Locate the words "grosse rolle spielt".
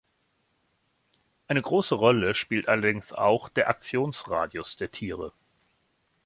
1.61-2.67